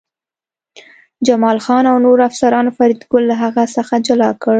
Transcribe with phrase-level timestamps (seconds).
[1.27, 4.49] جمال خان او نورو افسرانو فریدګل له هغه څخه جلا کړ